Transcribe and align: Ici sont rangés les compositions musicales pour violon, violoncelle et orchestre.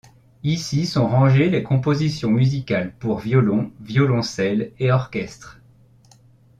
Ici 0.41 0.87
sont 0.87 1.07
rangés 1.07 1.51
les 1.51 1.61
compositions 1.61 2.31
musicales 2.31 2.91
pour 2.97 3.19
violon, 3.19 3.71
violoncelle 3.81 4.73
et 4.79 4.91
orchestre. 4.91 5.61